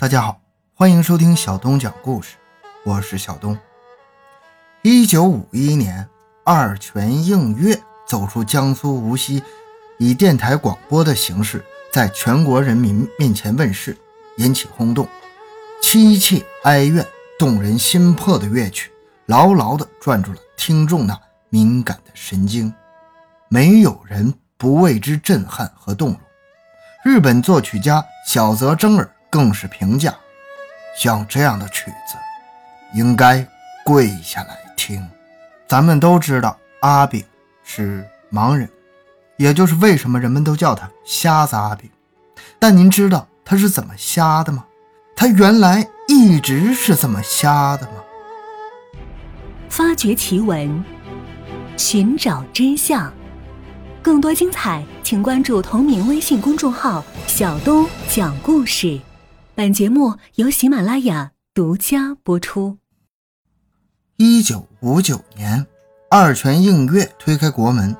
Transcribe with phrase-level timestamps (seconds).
[0.00, 0.40] 大家好，
[0.72, 2.36] 欢迎收听小东讲故事，
[2.86, 3.58] 我是小东。
[4.80, 6.08] 一九五一年，
[6.42, 9.42] 二泉映月走出江苏无锡，
[9.98, 13.94] 以电台广播的形式在全国人民面前问世，
[14.38, 15.06] 引起轰动。
[15.82, 17.06] 凄切哀怨、
[17.38, 18.90] 动人心魄的乐曲，
[19.26, 21.14] 牢牢地攥住了听众那
[21.50, 22.72] 敏感的神经，
[23.50, 26.18] 没有人不为之震撼和动容。
[27.04, 29.06] 日本作曲家小泽征尔。
[29.30, 30.12] 更是评价，
[30.98, 32.16] 像这样的曲子，
[32.92, 33.46] 应该
[33.84, 35.08] 跪下来听。
[35.68, 37.24] 咱们都知道阿炳
[37.62, 38.68] 是盲人，
[39.36, 41.88] 也就是为什么人们都叫他瞎子阿炳。
[42.58, 44.66] 但您知道他是怎么瞎的吗？
[45.14, 47.92] 他原来一直是这么瞎的吗？
[49.68, 50.84] 发掘奇闻，
[51.76, 53.12] 寻找真相，
[54.02, 59.00] 更多精彩，请关注同名微信公众号“小东讲故事”。
[59.60, 62.78] 本节目由喜马拉雅独家播出。
[64.16, 65.66] 一九五九年，
[66.08, 67.94] 二泉映月推开国门，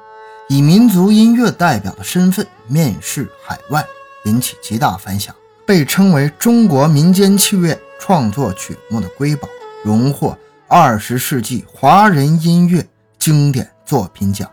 [0.48, 3.84] 以民族音乐代表的身份面世海外，
[4.24, 9.46] 引起极大反响，被称为中国民间器乐创作曲目的瑰宝，
[9.84, 10.34] 荣获
[10.66, 12.88] 二十世纪华人音乐
[13.18, 14.50] 经典作品奖。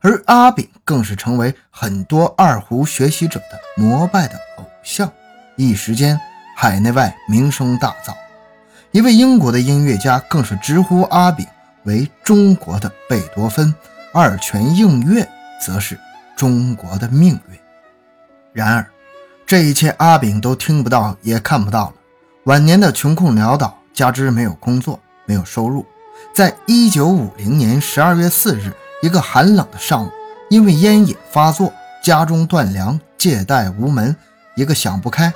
[0.00, 5.12] 而阿炳更是成为很多二胡学习者的膜拜的偶像。
[5.56, 6.18] 一时间，
[6.56, 8.14] 海内外名声大噪。
[8.90, 11.46] 一位英国的音乐家更是直呼阿炳
[11.84, 13.74] 为中国的贝多芬，
[14.12, 15.28] 二泉映月
[15.60, 15.98] 则是
[16.36, 17.58] 中国的命运。
[18.52, 18.86] 然而，
[19.46, 21.94] 这一切阿炳都听不到，也看不到了。
[22.44, 25.86] 晚年的穷困潦倒，加之没有工作，没有收入，
[26.34, 28.72] 在一九五零年十二月四日
[29.02, 30.10] 一个寒冷的上午，
[30.50, 31.72] 因为烟瘾发作，
[32.02, 34.14] 家中断粮，借贷无门。
[34.54, 35.32] 一个想不开，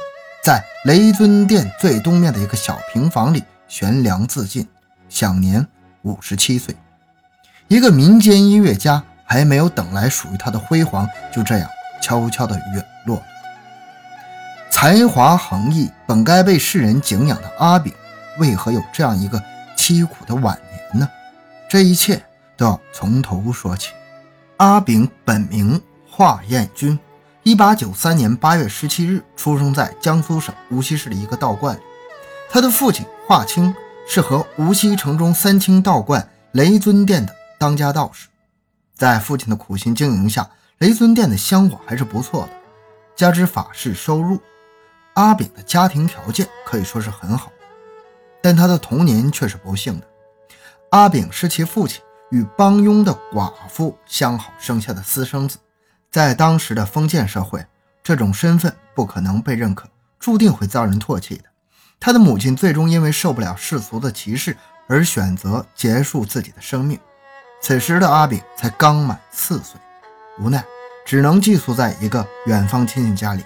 [0.47, 4.65] 在雷尊殿最东面的一个小平房里悬梁自尽，
[5.09, 5.67] 享年
[6.03, 6.73] 五十七岁。
[7.67, 11.69] 一个民间音乐家还没有等来属于他的辉煌，就这样
[12.01, 13.21] 悄悄地陨落。
[14.71, 17.93] 才华横溢、本该被世人敬仰的阿炳，
[18.39, 19.43] 为何有这样一个
[19.77, 21.09] 凄苦的晚年呢？
[21.69, 22.23] 这一切
[22.57, 23.91] 都要从头说起。
[24.59, 26.97] 阿炳本名华彦钧。
[27.47, 31.81] 一八九三年八月十七日，出生在江苏省无锡市的一个道观里。
[32.51, 33.73] 他的父亲华清
[34.05, 38.27] 是和无锡城中三清道观雷尊殿的当家道士。
[38.97, 42.51] 在父亲的苦心经营下，雷尊殿的香火还是不错的。
[43.15, 44.41] 加之法事收入，
[45.15, 47.53] 阿炳的家庭条件可以说是很好。
[48.43, 50.07] 但他的童年却是不幸的。
[50.91, 52.03] 阿炳是其父亲
[52.33, 55.59] 与帮佣的寡妇相好生下的私生子。
[56.16, 57.62] 在当时的封建社会，
[58.03, 59.87] 这种身份不可能被认可，
[60.19, 61.44] 注定会遭人唾弃的。
[62.00, 64.56] 他的母亲最终因为受不了世俗的歧视
[64.88, 66.99] 而选择结束自己的生命。
[67.60, 69.78] 此时的阿炳才刚满四岁，
[70.38, 70.65] 无奈
[71.04, 73.44] 只能寄宿在一个远方亲戚家里。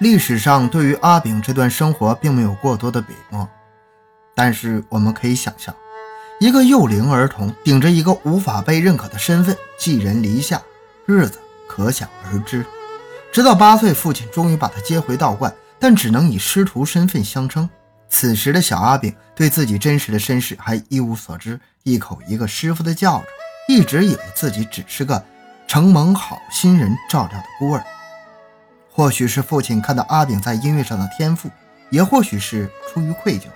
[0.00, 3.48] 历史上对于阿炳这段生活并没有过多的笔墨，
[4.34, 5.74] 但是我们可以想象，
[6.40, 10.60] 一个幼龄儿童顶着一个无法被认可的身份寄人篱下，
[11.06, 11.40] 日子。
[11.68, 12.64] 可想而知，
[13.32, 17.68] 直到八岁，父亲终于把他接回道观，但只能以师徒身份相称。
[18.08, 23.24] 此时的小阿炳对自己真实的身世还一无所知，一口一个师傅的叫着，
[23.68, 25.24] 一直以为自己只是个
[25.66, 27.82] 承蒙好心人照料的孤儿。
[28.92, 31.50] 或许是父亲看到阿炳在音乐上的天赋，
[31.90, 33.46] 也或许是出于愧疚，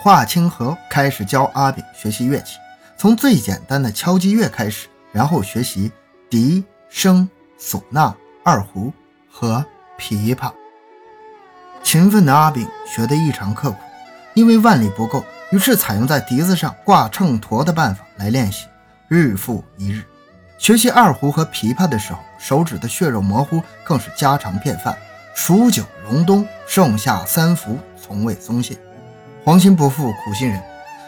[0.00, 2.58] 华清河开始教阿炳学习乐器，
[2.96, 5.90] 从最简单的敲击乐开始，然后学习
[6.28, 6.64] 笛。
[6.92, 7.26] 笙、
[7.58, 8.14] 唢呐、
[8.44, 8.92] 二胡
[9.30, 9.64] 和
[9.98, 10.52] 琵琶。
[11.82, 13.76] 勤奋的阿炳学得异常刻苦，
[14.34, 18.66] 因为腕力不够，于是采用在笛子上挂秤砣的办法来练习，
[19.08, 20.04] 日复一日。
[20.58, 24.94] 学习二胡和琵琶的时候，手指的血肉模糊更是家常便饭。
[25.34, 28.76] 数九隆冬，盛夏三伏，从未松懈。
[29.42, 30.60] 黄心不负苦心人，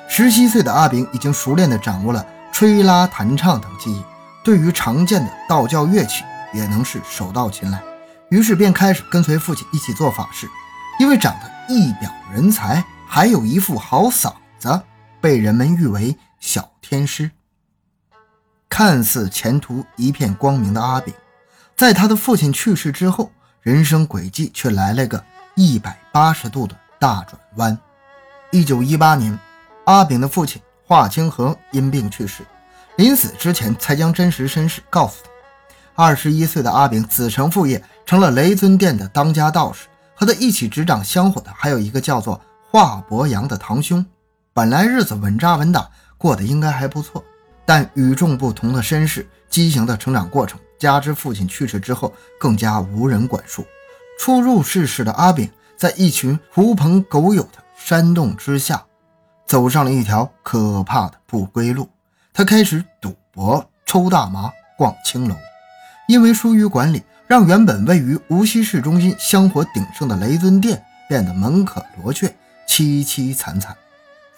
[0.08, 4.02] 十七岁的阿炳已经熟练地掌握了吹拉弹唱等技艺。
[4.44, 7.82] 对于常见的道教乐器也能是手到擒来，
[8.28, 10.48] 于是便开始跟随父亲一起做法事。
[10.98, 14.82] 因为长得一表人才，还有一副好嗓子，
[15.20, 17.30] 被人们誉为小天师。
[18.68, 21.12] 看似前途一片光明的阿炳，
[21.76, 25.24] 在他的父亲去世之后，人生轨迹却来了个
[25.54, 27.76] 一百八十度的大转弯。
[28.50, 29.38] 一九一八年，
[29.86, 32.44] 阿炳的父亲华清河因病去世。
[32.96, 35.30] 临死之前，才将真实身世告诉他。
[35.94, 42.40] 二十一岁的阿炳子承父业，成了雷尊殿的当家道士，和他一起执掌香火的还有一个叫做
[42.70, 44.04] 华伯阳的堂兄。
[44.54, 47.24] 本来日子稳扎稳打，过得应该还不错。
[47.64, 53.64] 但与众不同的身世、畸形的成长过程，加之父亲去世之后更加无人管束，
[54.18, 58.84] 初入世事的阿炳，在一群狐朋狗友的煽动之下，
[59.46, 61.88] 走上了一条可怕的不归路。
[62.34, 65.36] 他开始赌博、抽大麻、逛青楼，
[66.08, 67.02] 因为疏于管理。
[67.28, 72.26] 让原本位于无锡市中心、香火鼎盛的雷尊殿变得门可罗雀、
[72.68, 73.74] 凄凄惨惨。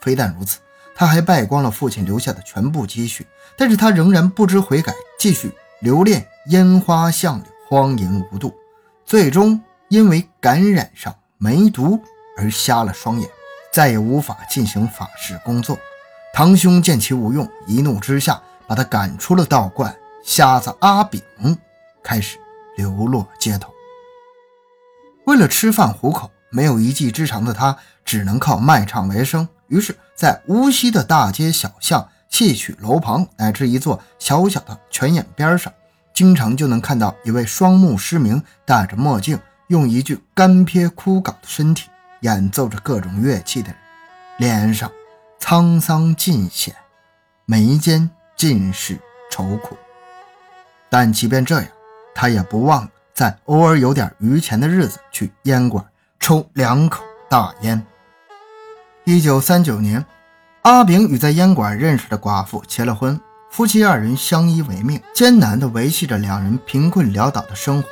[0.00, 0.58] 非但如此，
[0.94, 3.26] 他还败光了父亲留下的全部积蓄。
[3.56, 8.54] 但是他仍然不知悔改，继续留恋烟花巷柳，荒淫无度。
[9.04, 12.00] 最终因为感染上梅毒
[12.36, 13.28] 而瞎了双眼，
[13.72, 15.76] 再也无法进行法事工作。
[16.34, 19.94] 堂兄见其无用，一怒之下把他赶出了道观。
[20.24, 21.22] 瞎子阿炳
[22.02, 22.36] 开始。
[22.76, 23.72] 流落街头，
[25.26, 29.48] 为了吃饭糊口，没有一技之长的他只能靠卖唱为生。
[29.68, 35.72] 于是，在无锡的大街小巷、戏曲楼旁，乃至一座小小的泉眼边上，
[36.12, 39.38] 经常就能看到一位双目失明、戴着墨镜、
[39.68, 41.88] 用一具干瘪枯槁的身体
[42.22, 43.76] 演奏着各种乐器的人，
[44.38, 44.90] 脸上
[45.40, 46.74] 沧桑尽显，
[47.44, 48.98] 眉间尽是
[49.30, 49.76] 愁苦。
[50.88, 51.66] 但即便这样，
[52.14, 55.84] 他也不忘在偶尔有点余钱的日子去烟馆
[56.18, 57.84] 抽两口大烟。
[59.04, 60.04] 一九三九年，
[60.62, 63.20] 阿炳与在烟馆认识的寡妇结了婚，
[63.50, 67.88] 夫妻二人相依为命，艰难地维系着两人贫困潦倒的生活。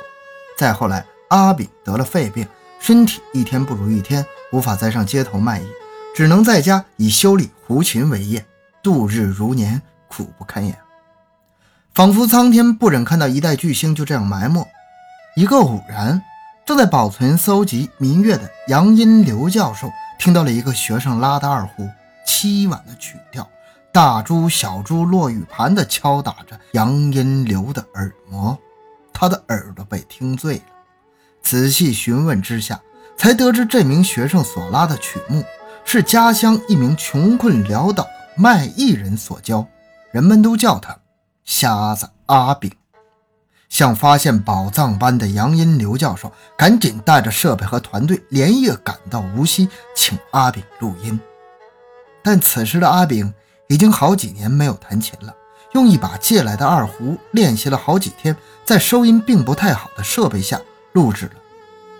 [0.57, 2.47] 再后来，阿炳得了肺病，
[2.79, 5.67] 身体一天不如一天，无法再上街头卖艺，
[6.13, 8.45] 只能在家以修理胡琴为业，
[8.83, 10.77] 度日如年，苦不堪言。
[11.93, 14.67] 仿佛苍天不忍看到一代巨星就这样埋没。
[15.35, 16.21] 一个偶然，
[16.65, 21.89] 正在保存搜集民乐的杨荫刘教授听到了一个学生拉的二胡，
[22.27, 23.49] 凄婉的曲调，
[23.91, 28.55] 大珠小珠落玉盘的敲打着杨荫刘的耳膜，
[29.11, 30.63] 他的耳朵被听醉了。
[31.41, 32.79] 仔细询问之下，
[33.17, 35.43] 才得知这名学生所拉的曲目
[35.85, 39.67] 是家乡一名穷困潦倒的卖艺人所教，
[40.11, 40.97] 人们都叫他。
[41.43, 42.71] 瞎子阿炳
[43.69, 51.19] 像发现宝藏般的杨荫刘教授，赶紧带着设备和团队连夜赶到无锡，请阿炳录音。
[52.23, 53.33] 但此时的阿炳
[53.67, 55.35] 已经好几年没有弹琴了，
[55.73, 60.61] 用一把借来的二胡练习了好几天，在收音并不太好的设备下
[60.93, 61.31] 录制了《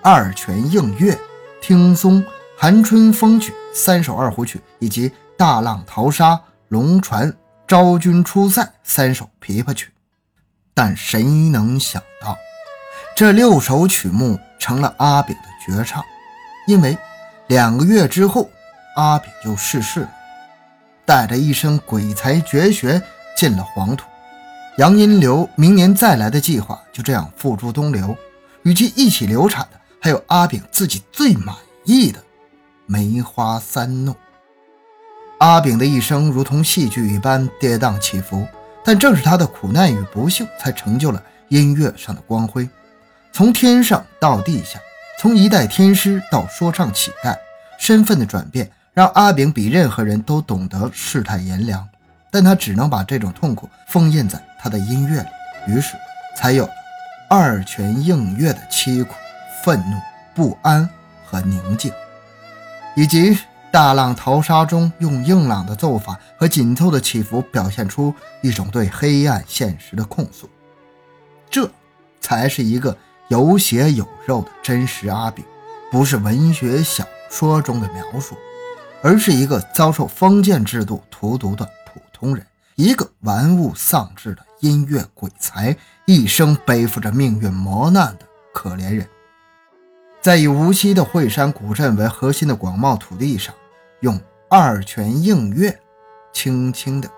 [0.02, 1.14] 二泉映月》
[1.60, 2.22] 《听松》
[2.56, 6.32] 《寒春风曲》三首二胡曲，以及《大浪淘沙》
[6.70, 7.32] 《龙船》。
[7.66, 9.90] 昭君出塞三首琵琶曲，
[10.76, 12.38] 但谁能想到，
[13.16, 16.04] 这六首曲目成了阿炳的绝唱。
[16.68, 16.96] 因为
[17.48, 18.48] 两个月之后，
[18.98, 20.10] 阿炳就逝世了，
[21.06, 23.02] 带着一身鬼才绝学
[23.36, 24.06] 进了黄土。
[24.78, 28.16] 杨荫流明年再来的计划就这样付诸东流。
[28.64, 32.22] 与其一起流产的，还有阿炳自己最满意的
[32.94, 34.16] 梅花三弄。
[35.40, 38.48] 阿炳的一生如同戏剧一般跌宕起伏，
[38.86, 42.70] 但正是他的苦难与不幸，才成就了音乐上的光辉。
[43.32, 44.80] 从天上到地下，
[45.20, 47.36] 从一代天师到说唱乞丐，
[47.80, 51.90] 身份的转变让阿炳比任何人都懂得世态炎凉，
[52.30, 55.96] 但他只能把这种痛苦封印在他的音乐里，于是
[56.38, 56.72] 才有了
[57.28, 59.16] 二泉映月的凄苦、
[59.66, 59.98] 愤怒、
[60.36, 60.88] 不安
[61.26, 61.92] 和宁静，
[62.96, 63.38] 以及。
[63.72, 70.48] 大浪淘沙中，用硬朗的奏法和紧凑的起伏，表现出一种对黑暗现实的控诉。
[71.50, 71.68] 这
[72.22, 72.96] 才是一个
[73.30, 75.44] 有血有肉的真实阿炳，
[75.92, 78.38] 不是文学小说中的描述，
[79.02, 82.46] 而是一个遭受封建制度荼毒的普通人，
[82.76, 89.10] 一个玩物丧志的音乐鬼才，一生背负着命运磨难的可怜人。
[90.24, 93.54] 在以无锡的惠山古镇为核心的广袤土地上。
[94.00, 94.18] 用
[94.50, 95.78] 二泉映月，
[96.32, 97.10] 轻轻地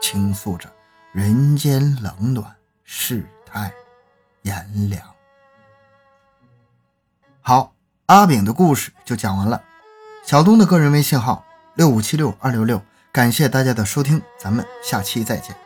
[0.00, 0.70] 倾诉着
[1.12, 3.72] 人间冷暖，世态
[4.42, 5.02] 炎凉。
[7.40, 7.72] 好，
[8.06, 9.62] 阿炳的故事就讲完了。
[10.22, 11.42] 小东的个人微信号
[11.76, 15.56] 六五七六二六六，感谢大家的收听，咱们下期再见。